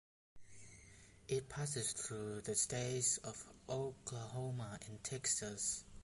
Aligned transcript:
It 1.27 1.47
passes 1.47 1.91
through 1.93 2.41
the 2.41 2.55
states 2.55 3.19
of 3.19 3.47
Oklahoma 3.69 4.79
and 4.87 5.03
Texas. 5.03 5.83